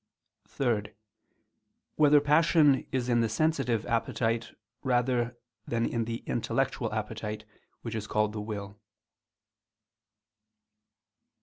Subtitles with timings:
[0.47, 0.93] (3)
[1.95, 4.49] Whether passion is in the sensitive appetite
[4.81, 7.43] rather than in the intellectual appetite,
[7.83, 8.79] which is called the will?